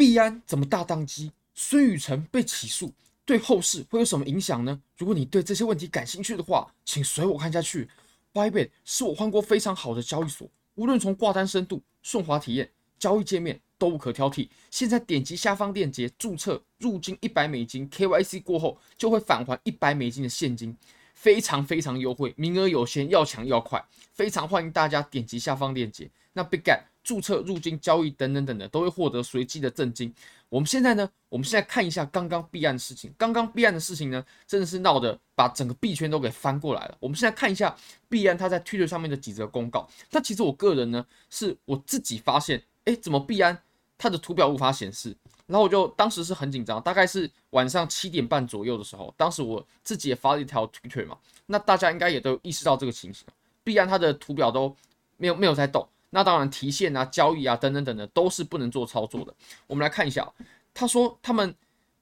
[0.00, 1.30] 币安怎么大宕机？
[1.54, 2.90] 孙宇晨被起诉，
[3.26, 4.80] 对后市会有什么影响呢？
[4.96, 7.86] 如果你对这些问题感兴趣的话，请随我看下去。
[8.32, 14.48] Bybit 是我换过非常好的交易所，无论从挂单深度、顺滑体验、交易界面都无可挑剔。
[14.70, 20.74] 现在点击下方链接注册入金一百美金，KYC 过后就会返还一百美金的现金，
[21.12, 26.10] 非常非常优惠，名额有限，要抢要快，非常欢迎大家点击下方链接。
[26.32, 30.12] 那 Bigget 注册、入金、交易等等等的，都会获得随机的赠金。
[30.48, 33.12] 我们现在呢，我们现在看一下刚刚币安的事情。
[33.16, 36.96] 刚刚币安的事情呢，真的是闹得把整个币圈都给翻过来了。
[37.00, 37.74] 我们现在看一下
[38.08, 39.88] 币安它在 Twitter 上面的几则公告。
[40.10, 43.56] 那其实我个人呢，是我自己发现，哎，怎么币安
[43.96, 45.16] 它的图表无法显示？
[45.46, 51.16] 然后我就当时是很紧张，大概是晚上七点半左右的时候，当时我自己也发了一条 Twitter 嘛。
[51.46, 53.26] 那大家应该也都意识到这个情形，
[53.62, 54.74] 币安它的图表都
[55.16, 55.88] 没有没有在动。
[56.10, 59.32] 那当然，提现啊、交易啊等等等等都是不能做操作的。
[59.68, 60.28] 我们来看一下，
[60.74, 61.54] 他说他们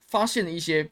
[0.06, 0.90] 发现了一些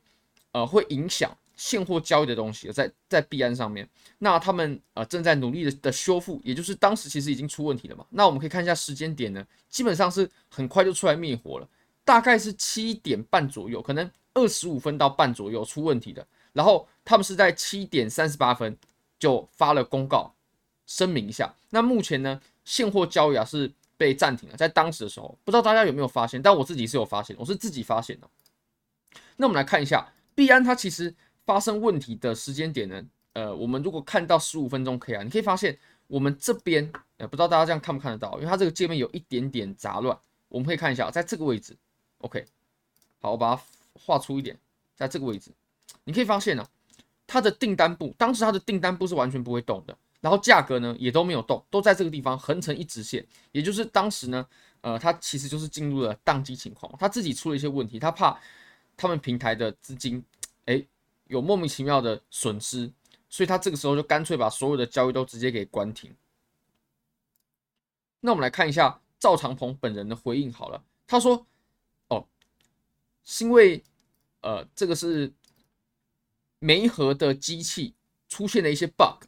[0.52, 3.88] 呃会影响现货交易的东西，在在币安上面。
[4.18, 8.04] 那他们呃正在努力的的修复，也就是当时其实已经出问题了嘛。
[8.10, 11.66] 那我们可以看一下时间点呢，基本上是很快就出来灭火了，
[12.04, 16.26] 大概是七点半左右，可能二十五分到半左右出问题的。
[16.52, 18.76] 然后他们是在七点三十八分
[19.18, 20.34] 就发了公告
[20.86, 21.54] 声明一下。
[21.70, 22.38] 那目前呢？
[22.66, 28.28] 现货交易啊是被暂停了，在当时的时候，不知道大家有没有发现，但我自己是有发现，我是自己发现的。
[29.36, 31.14] 那我们来看一下币安它其实
[31.46, 33.02] 发生问题的时间点呢？
[33.32, 40.18] 呃，我们如果看到十五分钟 K 啊，你可以发现我们这边呃，不知道大家这样看不看得到，因为它这个界面有一点点杂乱。
[40.48, 41.76] 我们可以看一下，在这个位置
[42.18, 42.44] ，OK，
[43.20, 44.58] 好，我把它画出一点，
[44.94, 45.50] 在这个位置，
[46.04, 46.66] 你可以发现呢、
[47.26, 49.96] 它的订单簿，当时它的订单簿是完全不会动的。
[50.20, 54.46] 然后价格呢也都没有动，都在这个地方横成一直线，也就是当时呢，
[54.80, 58.40] 呃，它其实就是进入了宕机情况，他自己出了一些问题，他怕
[58.96, 60.24] 他们平台的资金，
[60.64, 60.84] 哎，
[61.26, 62.90] 有莫名其妙的损失，
[63.28, 66.14] 所以他这个时候就干脆把所有的交易都直接给关停。
[68.20, 71.46] 那我们来看一下赵长鹏本人的回应好了，他说，
[72.08, 72.26] 哦，
[73.24, 73.84] 是因为
[74.40, 75.32] 呃，这个是
[76.58, 77.94] 媒合的机器
[78.28, 79.24] 出现了一些 bug。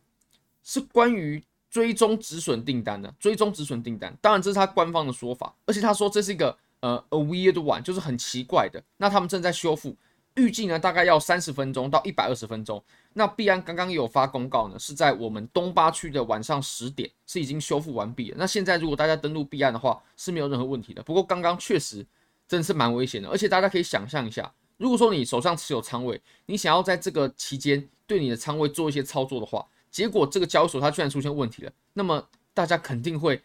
[0.69, 8.83] 是关于追踪止损订单的，追踪止损订单，当然这是他官方的说法，而且他说这是一个呃 a weird one，就是很奇怪的。
[8.99, 9.97] 那他们正在修复，
[10.35, 12.85] 预计呢大概要三十分钟到一百二十分钟。
[13.15, 18.37] 那币安刚刚有发公告呢，是在我们东八区的晚上十点是已经修复完毕了。
[18.39, 21.03] 那现在如果大家登录币安的话是没有任何问题的。
[21.03, 22.05] 不过刚刚确实
[22.47, 29.67] 真的是蛮危险的，而且大家可以想象一下，如果说你手上持有仓位，你想要在这个期间对你的仓位做一些操作的话。
[29.99, 33.43] 结果这个交易所它居然出现问题了，那么大家肯定会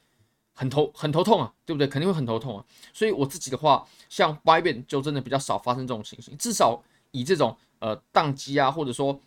[0.54, 1.88] 很头很头痛啊，对不对？
[1.88, 2.64] 肯定会很头痛啊。
[2.94, 9.20] 所以我自己的话，像 Bybit 就真的比较少发生这种情形，至少以这种呃宕机啊，或者说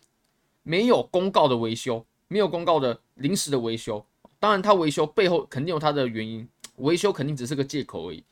[0.63, 4.05] 没有公告的维修，没有公告的临时的维修，
[4.39, 8.23] 当然它维修背后肯定有它的原因，维修肯定只是个借口而已。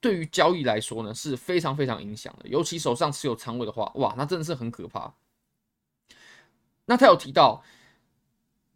[0.00, 5.12] 对于交易来说呢，是非常非常影响的，尤其手上持有仓位的话，哇，那真的是很可怕。
[6.86, 7.62] 那他有提到。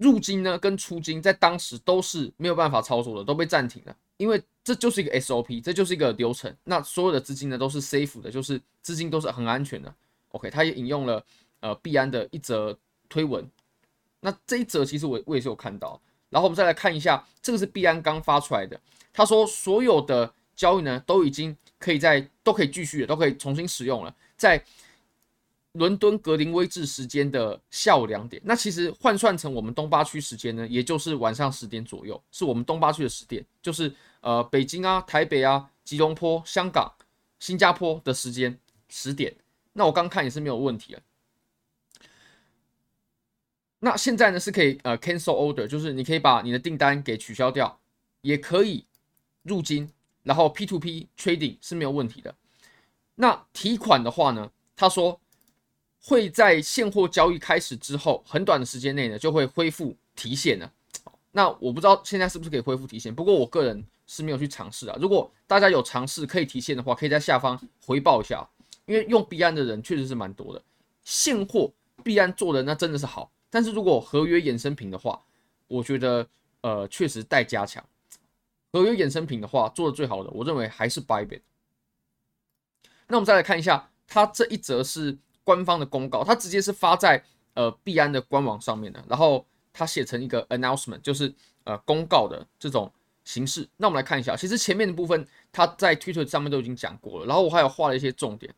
[0.05, 6.55] 入金呢跟出金在当时都是没有办法操作的，都被暂停了，因为这就是一个 SOP，这就是一个流程。
[6.65, 9.95] 那所有的资金呢都是 safe 的，就是资金都是很安全的。
[10.33, 11.25] OK，他也引用了
[11.61, 12.79] 呃币安的一则
[13.09, 13.49] 推文，
[14.21, 15.99] 那这一则其实我我也是有看到。
[16.29, 18.79] 然后我们再来看一下，这个是币安刚发出来的，
[19.13, 24.63] 他说所有的交易呢都已经可以在都可以继续的，都可以重新使用了，在。
[25.75, 36.93] 伦敦格林威治时间的下午两点，那其实换算成我们东八区时间呢，也就是晚上十点左右，是我们东八区的十点，就是呃北京啊、台北啊、吉隆坡、香港、
[37.41, 38.57] 新加坡的时间
[38.89, 39.35] 十点。
[39.73, 41.03] 那我刚看也是没有问题的。
[43.81, 47.81] 那现在呢是可以呃 cancel order，就是你可以把你的订单给取消掉，
[48.21, 48.87] 也可以
[49.43, 49.91] 入金，
[50.23, 52.33] 然后 P to P trading 是没有问题的。
[53.17, 55.21] 那提款的话呢，他说。
[56.06, 60.71] 会在现货交易开始之后很短的时间内呢，就会恢复提现了。
[61.33, 64.97] 那我不知道现在是不是可以恢复提现，不过我个人是没有去尝试啊。
[65.01, 68.47] 如果大家有尝试可以提现的话，可以在下方回报一下，
[68.85, 70.62] 因为用币安的人确实是蛮多的。
[71.05, 71.73] 现货
[72.03, 75.19] 币安做的那真的是好，但是如果合约衍生品的话，
[75.69, 76.29] 我觉得
[76.61, 77.83] 呃确实待加强。
[78.73, 81.41] 合约衍生品的话做的最好的，我认为还是 Bybit。
[83.09, 85.17] 那我们再来看一下，它这一则是。
[85.44, 87.23] 官方的公告，它直接是发在
[87.55, 91.32] 呃币安的官网上面的，然后它写成一个 announcement，就是
[91.64, 92.93] 呃公告的这种
[93.25, 93.69] 形式。
[93.76, 98.55] 那我们来看一下，其实前面的部分他在 Twitter 上面都已经讲过了，然后我还有画了一些重点。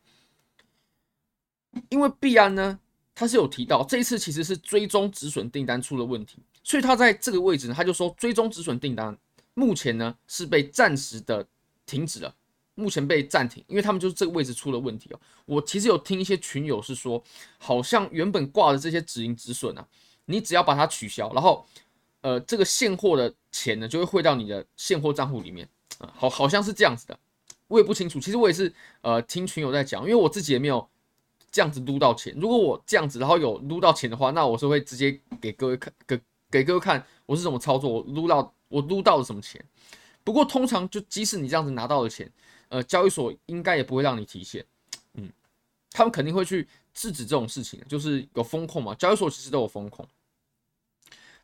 [1.89, 2.79] 因为币安呢，
[3.13, 9.15] 他是有提到这一次其实是追踪止损订单出了问题，所以他在这个位置呢，他就说追踪止损订单
[9.53, 11.45] 目前呢是被暂时的
[11.85, 12.33] 停止了，
[12.77, 15.19] 目前被暂停，因为他们就是这个位置出了问题哦。
[15.45, 17.21] 我其实有听一些群友是说，
[17.57, 19.85] 好像原本挂的这些止盈止损啊，
[20.25, 21.65] 你只要把它取消，然后
[22.21, 25.67] 呃这个现货的钱呢就会汇到你的现货账户里面，
[26.13, 27.19] 好好像是这样子的，
[27.67, 28.19] 我也不清楚。
[28.19, 30.87] 其实我也是呃听群友在讲，因为我自己也没有。
[31.49, 36.19] 这样子撸到钱，如果我这样子，然后有撸到钱的话，那我是会直接给各位看，给
[36.51, 39.63] 给各位看我是怎么操作，我撸到我撸到了什么钱。
[40.25, 42.29] 不过通常就即使你这样子拿到了钱，
[42.69, 44.65] 呃，交易所应该也不会让你提现，
[45.13, 45.31] 嗯，
[45.91, 50.07] 他们肯定会去制止这种事情，就是有风控嘛，交易所其实都有风控。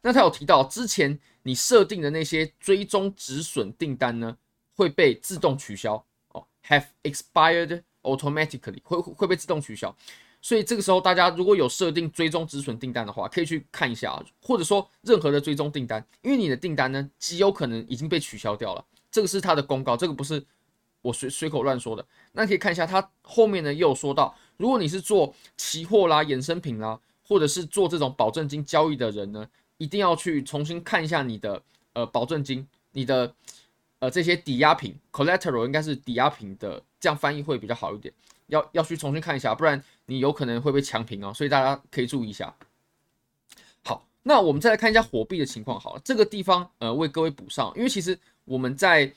[0.02, 4.38] 那他有提到之前你设定的那些追踪止损订单呢，
[4.76, 7.84] 会被自动取消哦，have expired。
[8.04, 9.96] automatically 会会被自动取消，
[10.42, 20.46] 所以这个时候大家如果有设定追踪止损订单的话，可以去看一下啊，或者说任何的追踪订单，因为你的订单呢极有可能已经被取消掉了，这个是他的公告，这个不是
[21.04, 22.04] 我随随口乱说的。
[22.32, 29.48] 那可以看一下它后面呢又说到，如果你是做期货啦、衍生品啦，或者是做这种保证金交易的人呢，
[29.78, 31.62] 一定要去重新看一下你的
[31.94, 33.32] 呃保证金，你的。
[34.00, 38.14] 呃，这些抵押品 （collateral） 应该是抵押品的，这样翻译会比较好一点。
[38.48, 41.34] 要要去重新看一下，不然你有可能会被强平哦。
[41.34, 42.54] 所以大家可以注意一下。
[43.86, 45.80] 好，那我们再来看一下火币的情况。
[45.80, 49.10] 好了，这个地方呃为各位补上，因为其实我们在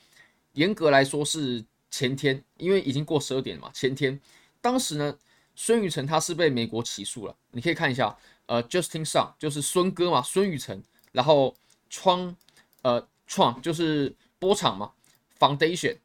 [0.53, 3.71] 严格来说是前天，因为已经过十二点了嘛。
[3.73, 4.19] 前天
[4.61, 5.17] 当时呢，
[5.55, 7.35] 孙宇晨他是被美国起诉了。
[7.51, 11.55] 你可以看一下，呃，Justin Sun 就是孙哥嘛，孙宇晨，然后
[11.89, 12.35] 创
[12.81, 14.15] 呃创就是。
[14.39, 14.91] 波场嘛
[15.39, 15.97] ，Foundation，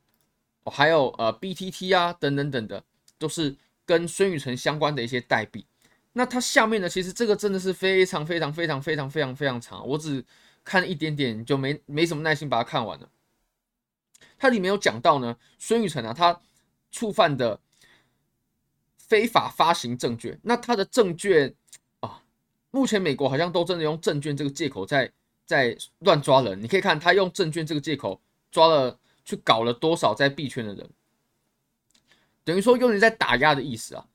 [0.64, 2.82] 还有呃 BTT 啊等等等的，
[3.18, 3.54] 都是
[3.84, 5.66] 跟孙宇晨相关的一些代币。
[6.14, 10.24] 那它下面呢，其实这个真的是非常非常非常非常非常非常长，我只
[10.64, 13.08] 看一点点就没没什么耐心把它看完了。
[14.42, 16.40] 它里面有讲到呢，孙宇晨啊，他
[16.90, 17.60] 触犯的
[18.98, 21.54] 非法发行证券，那他的证券
[22.00, 22.20] 啊，
[22.72, 25.12] 目前美国好像都真的用证券这个借口在。
[25.44, 28.18] 在乱抓人，你可以看他用证券这个借口
[28.50, 30.88] 抓了去搞了多少在币圈的人，
[32.42, 34.06] 等于说有人在打压的意思啊。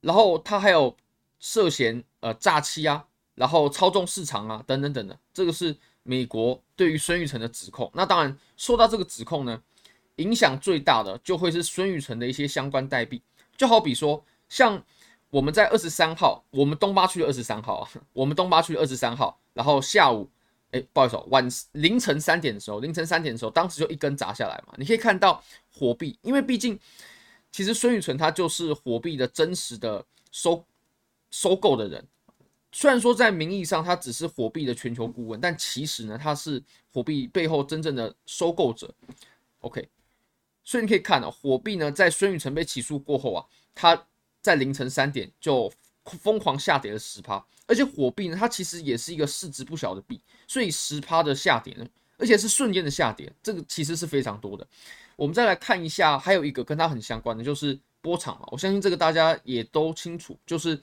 [0.00, 0.96] 然后他还有
[1.38, 7.90] 涉嫌呃诈欺啊，然后操纵市场啊等等等等，这个是美国对于孙宇晨的指控。
[7.94, 9.62] 那当然受到这个指控呢，
[10.16, 13.22] 影响最大的就会是孙宇晨的一些相关代币，
[13.56, 14.82] 就好比说像
[15.30, 20.28] 我们在二十三号，我们东八区的二十三号啊，我们东八区的二十三号，然后下午。
[20.70, 24.74] 哎，不好意思，晚凌晨三点的时候，凌晨三点的时候，当时就一根砸下来嘛。
[24.76, 25.42] 你可以看到
[25.72, 26.78] 火币，因为毕竟
[27.50, 30.62] 其实孙宇晨他就是火币的真实的收
[31.30, 32.06] 收购的人。
[32.72, 36.62] 虽然说在名义上他只是火币的全球顾问，但其实呢，他是
[36.92, 38.94] 火币背后真正的收购者。
[39.60, 39.88] OK，
[40.64, 43.44] 所以你可以看到火币呢，在孙宇晨被起诉过后啊，
[43.74, 44.06] 他
[44.40, 45.72] 在凌晨三点就
[46.04, 47.44] 疯狂下跌了十趴。
[47.66, 51.86] 而且火币呢，它其实也是一个市值不小的币，所以十趴的下跌呢，
[52.16, 54.66] 而且是瞬间的下跌，这个其实是非常多的。
[55.16, 58.48] 我们再来看一下，还有一个跟它很相关的，就是波场嘛。
[58.50, 60.80] 我相信这个大家也都清楚，就是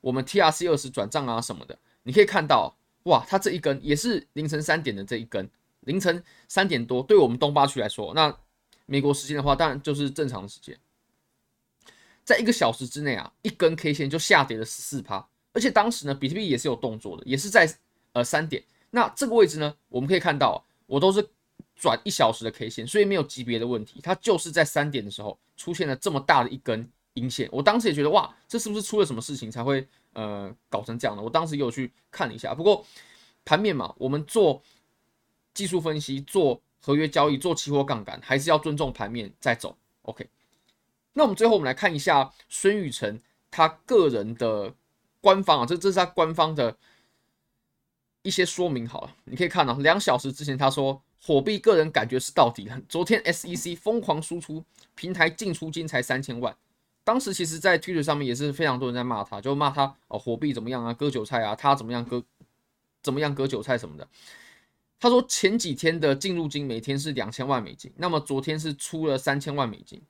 [0.00, 1.78] 我们 TRC 二十转账啊什么的。
[2.02, 5.48] 你可以看到，哇，它这一根也是凌晨三点的这一根，
[5.80, 8.36] 凌晨三点多，对我们东八区来说，那
[8.86, 10.78] 美国时间的话，当然就是正常的时间，
[12.24, 15.28] 在一个小时之内啊，一根 K 线就下跌了十四趴。
[15.52, 17.68] 而且当时呢，比特币也是有动作的，也是在
[18.12, 18.62] 呃三点。
[18.90, 21.26] 那这个位置呢，我们可以看到，我都是
[21.74, 24.00] 转一小时的 K 线，所以没有级别的问题。
[24.02, 27.48] 它就是在三点的时候出现了这么大的一根阴线。
[27.52, 31.22] 我当时也觉得哇，这是不是出了什么事情才会呃搞成这样的？
[31.22, 32.54] 我当时也有去看了一下。
[32.54, 32.82] 不过
[33.44, 34.62] 盘面嘛，我们做
[35.52, 39.76] 技术分析、做合约交易、做期货杠杆，还是要尊重盘面再走。
[40.02, 40.26] OK，
[41.12, 43.20] 那我们最后我们来看一下孙宇晨
[43.50, 44.72] 他个人的。
[45.18, 46.76] 官方啊，这这是他官方的
[48.22, 48.86] 一些说明。
[48.86, 52.80] 好了，你可以看到，两小时之前他说火币个人感觉是到底了。
[52.88, 56.56] 昨天 SEC 疯狂输出，平台净出金才三千万。
[57.06, 62.20] 当时其实，在 Twitter 上面也是非常多人在骂他，就骂他哦，火币怎么样啊，割韭菜啊，他怎么样割，
[63.00, 64.08] 怎么样割韭菜什么的。
[64.98, 70.02] 他说前几天的净入金每天是两千万美金，那么昨天是出了三千万美金。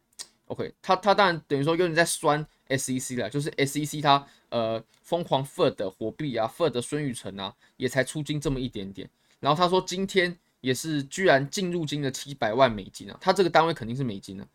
[0.46, 9.06] OK，他他当然等于说有点在酸 SEC 了，就是 SEC 他呃疯狂 FUD 的火币啊，FUD 的孙宇晨啊，也才出金这么一点点。
[9.38, 13.18] 然后他说今天也是居然净入金了七百万美金啊！
[13.20, 14.46] 他这个单位肯定是美金啊，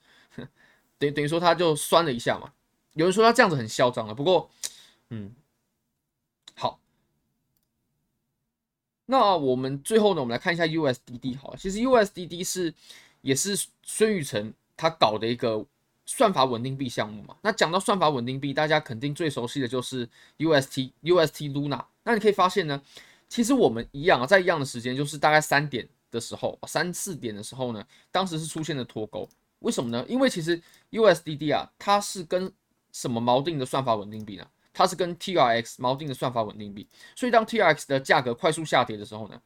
[1.01, 2.53] 等等于说他就酸了一下嘛。
[2.93, 4.49] 有人说他这样子很嚣张啊，不过，
[5.09, 5.33] 嗯，
[6.55, 6.79] 好，
[9.05, 12.73] 那我们最后呢，我们来看一下 USDD 好了，其实 USDD 是
[13.21, 15.65] 也是孙宇晨他搞的一个
[16.05, 17.35] 算法稳定币项目嘛。
[17.41, 21.85] 那讲到算法稳定币，大家肯定最熟悉的就是 UST UST Luna。
[22.03, 22.81] 那你可以发现呢，
[23.29, 29.29] 其实我们一样啊，在一样的时间，就是大概三点的时候，三四点的时候呢，当时是出现了脱钩。
[29.61, 30.05] 为什么呢？
[30.07, 32.51] 因为其实 USDD 啊，它是跟
[32.91, 34.47] 什么锚定的算法稳定币呢？
[34.73, 36.87] 它是跟 TRX 锚定的算法稳定币。
[37.15, 39.41] 所以当 TRX 的价格快速下跌的时候呢，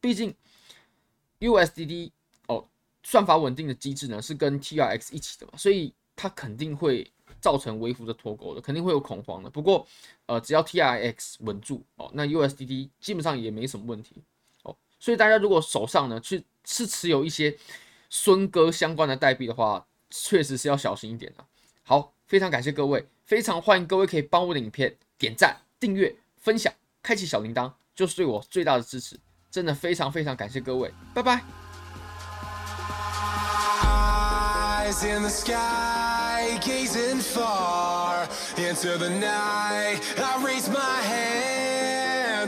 [0.00, 0.34] 毕竟
[1.40, 2.10] USDD
[2.46, 2.66] 哦，
[3.02, 9.50] 算法稳定的机制呢是跟 TRX 一起的嘛，所以它肯定会造成微幅的脱钩的，肯定会有恐慌的。
[9.50, 9.86] 不过
[10.26, 14.22] 呃，只要 TRX 稳住哦，那 USDD 基本上也没什么问题
[14.62, 14.74] 哦。
[14.98, 17.56] 所以大家如果手上呢去是持有一些
[18.14, 21.42] 孙哥相关的代币的话，确实是要小心一点的。
[21.82, 22.12] 好。
[22.24, 29.20] 非常感谢各位，非常欢迎各位可以帮我的影片点赞、订阅、分享、开启小铃铛，就是对我最大的支持。
[29.50, 31.42] 真的非常非常感谢各位，拜拜。